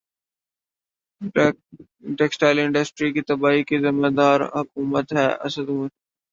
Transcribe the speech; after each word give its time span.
textile 2.17 2.57
industry 2.59 3.09
کی 3.13 3.21
تباہی 3.29 3.61
کی 3.67 3.77
ذمہ 3.81 4.09
دار 4.17 4.39
حکومت 4.55 5.07
ہے 5.13 5.27
اسد 5.45 5.67
عمر 5.69 5.89